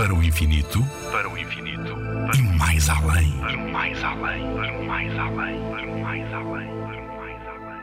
Para 0.00 0.14
o 0.14 0.22
infinito, 0.24 0.82
para 1.12 1.28
o 1.28 1.36
infinito, 1.36 1.94
e 2.34 2.40
mais 2.56 2.88
além. 2.88 3.38
para 3.38 3.54
o 3.54 3.70
mais 3.70 4.02
além, 4.02 4.54
para 4.54 4.72
o 4.72 4.86
mais 4.86 5.18
além, 5.18 5.60
para 5.70 5.86
o 5.86 6.00
mais 6.00 6.32
além, 6.32 6.68
para 6.86 7.02
o 7.02 7.16
mais 7.18 7.46
além. 7.46 7.80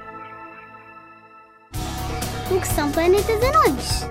O 2.50 2.60
que 2.60 2.68
são 2.68 2.92
planetas 2.92 3.44
anões? 3.44 4.10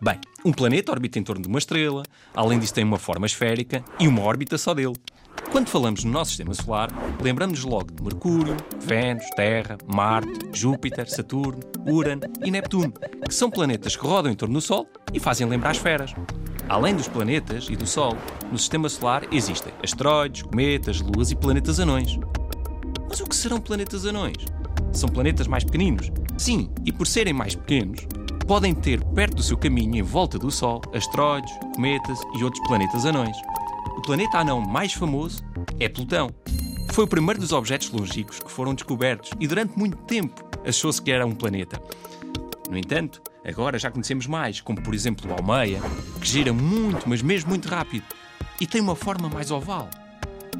Bem, 0.00 0.20
um 0.44 0.52
planeta 0.52 0.90
orbita 0.90 1.20
em 1.20 1.22
torno 1.22 1.40
de 1.40 1.46
uma 1.46 1.60
estrela, 1.60 2.02
além 2.34 2.58
disso 2.58 2.74
tem 2.74 2.82
uma 2.82 2.98
forma 2.98 3.26
esférica 3.26 3.84
e 4.00 4.08
uma 4.08 4.22
órbita 4.22 4.58
só 4.58 4.74
dele. 4.74 4.96
Quando 5.56 5.70
falamos 5.70 6.04
no 6.04 6.10
nosso 6.10 6.32
sistema 6.32 6.52
solar, 6.52 6.90
lembramos-nos 7.18 7.64
logo 7.64 7.90
de 7.90 8.02
Mercúrio, 8.02 8.54
Vênus, 8.78 9.24
Terra, 9.34 9.78
Marte, 9.86 10.50
Júpiter, 10.52 11.08
Saturno, 11.08 11.60
Urano 11.88 12.20
e 12.44 12.50
Neptuno, 12.50 12.92
que 13.26 13.34
são 13.34 13.50
planetas 13.50 13.96
que 13.96 14.06
rodam 14.06 14.30
em 14.30 14.34
torno 14.34 14.56
do 14.56 14.60
Sol 14.60 14.86
e 15.14 15.18
fazem 15.18 15.48
lembrar 15.48 15.70
esferas. 15.74 16.12
Além 16.68 16.94
dos 16.94 17.08
planetas 17.08 17.68
e 17.70 17.74
do 17.74 17.86
Sol, 17.86 18.14
no 18.52 18.58
sistema 18.58 18.86
solar 18.90 19.22
existem 19.32 19.72
asteroides, 19.82 20.42
cometas, 20.42 21.00
luas 21.00 21.30
e 21.30 21.34
planetas 21.34 21.80
anões. 21.80 22.18
Mas 23.08 23.20
o 23.20 23.24
que 23.24 23.34
serão 23.34 23.58
planetas 23.58 24.04
anões? 24.04 24.36
São 24.92 25.08
planetas 25.08 25.46
mais 25.46 25.64
pequeninos? 25.64 26.12
Sim, 26.36 26.70
e 26.84 26.92
por 26.92 27.06
serem 27.06 27.32
mais 27.32 27.54
pequenos, 27.54 28.06
podem 28.46 28.74
ter 28.74 29.02
perto 29.02 29.36
do 29.36 29.42
seu 29.42 29.56
caminho 29.56 29.96
em 29.96 30.02
volta 30.02 30.38
do 30.38 30.50
Sol 30.50 30.82
asteroides, 30.92 31.50
cometas 31.74 32.18
e 32.38 32.44
outros 32.44 32.62
planetas 32.68 33.06
anões. 33.06 33.34
O 33.90 34.02
planeta 34.02 34.38
anão 34.38 34.60
mais 34.60 34.92
famoso 34.92 35.42
é 35.78 35.88
Plutão. 35.88 36.30
Foi 36.92 37.04
o 37.04 37.08
primeiro 37.08 37.40
dos 37.40 37.52
objetos 37.52 37.90
longínquos 37.90 38.38
que 38.38 38.50
foram 38.50 38.74
descobertos 38.74 39.30
e 39.38 39.46
durante 39.46 39.78
muito 39.78 39.96
tempo 39.98 40.42
achou-se 40.66 41.00
que 41.00 41.10
era 41.10 41.26
um 41.26 41.34
planeta. 41.34 41.80
No 42.70 42.76
entanto, 42.76 43.22
agora 43.44 43.78
já 43.78 43.90
conhecemos 43.90 44.26
mais, 44.26 44.60
como 44.60 44.82
por 44.82 44.94
exemplo 44.94 45.30
o 45.30 45.34
Almeia, 45.34 45.80
que 46.20 46.26
gira 46.26 46.52
muito, 46.52 47.08
mas 47.08 47.22
mesmo 47.22 47.50
muito 47.50 47.68
rápido, 47.68 48.04
e 48.60 48.66
tem 48.66 48.80
uma 48.80 48.96
forma 48.96 49.28
mais 49.28 49.50
oval. 49.50 49.88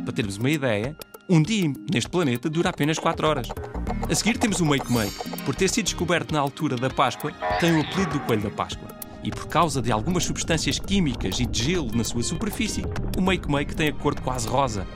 Para 0.05 0.13
termos 0.13 0.37
uma 0.37 0.51
ideia, 0.51 0.97
um 1.29 1.43
dia 1.43 1.73
neste 1.93 2.09
planeta 2.09 2.49
dura 2.49 2.71
apenas 2.71 2.99
4 2.99 3.27
horas. 3.27 3.49
A 4.09 4.15
seguir 4.15 4.39
temos 4.39 4.61
o 4.61 4.67
Make 4.67 4.93
Make. 4.93 5.15
Por 5.45 5.55
ter 5.55 5.69
sido 5.69 5.87
descoberto 5.87 6.33
na 6.33 6.41
altura 6.41 6.77
da 6.77 6.89
Páscoa, 6.89 7.33
tem 7.59 7.77
o 7.77 7.81
apelido 7.81 8.13
do 8.13 8.21
Coelho 8.21 8.43
da 8.43 8.51
Páscoa. 8.51 8.89
E 9.27 9.31
por 9.33 9.49
causa 9.49 9.83
de 9.83 9.91
algumas 9.91 10.23
substâncias 10.23 10.79
químicas 10.79 11.41
e 11.41 11.47
de 11.47 11.65
gelo 11.65 11.91
na 11.93 12.05
sua 12.05 12.23
superfície, 12.23 12.85
o 13.19 13.21
Make 13.21 13.51
Make 13.51 13.75
tem 13.75 13.89
a 13.89 13.93
cor 13.93 14.15
quase 14.21 14.47
rosa. 14.47 14.87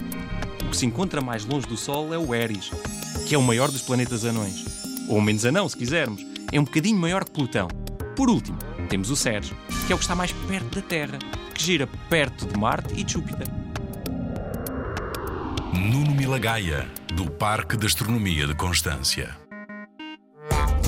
O 0.65 0.71
que 0.71 0.77
se 0.77 0.87
encontra 0.87 1.21
mais 1.21 1.45
longe 1.45 1.67
do 1.67 1.77
Sol 1.77 2.15
é 2.15 2.19
o 2.19 2.33
Eris, 2.33 2.71
que 3.27 3.35
é 3.35 3.39
o 3.39 3.43
maior 3.43 3.69
dos 3.73 3.83
planetas 3.83 4.25
anões. 4.25 4.65
Ou 5.09 5.21
menos 5.21 5.45
anão, 5.45 5.69
se 5.69 5.77
quisermos. 5.77 6.25
É 6.53 6.61
um 6.61 6.65
bocadinho 6.65 6.97
maior 6.97 7.25
que 7.25 7.33
Plutão. 7.33 7.67
Por 8.15 8.31
último, 8.31 8.57
temos 8.89 9.11
o 9.11 9.17
Ceres, 9.17 9.53
que 9.89 9.93
é 9.93 9.97
o 9.97 9.99
que 9.99 10.05
está 10.05 10.15
mais 10.15 10.31
perto 10.31 10.77
da 10.77 10.83
Terra, 10.87 11.19
que 11.53 11.65
gira 11.65 11.89
perto 12.09 12.47
de 12.47 12.57
Marte 12.57 12.95
e 12.97 13.03
de 13.03 13.15
Júpiter. 13.15 13.49
Nuno 15.75 16.15
Milagaya, 16.15 16.87
do 17.17 17.29
Parque 17.29 17.77
de 17.77 17.87
Astronomia 17.87 18.47
de 18.47 18.55
Constância. 18.55 19.37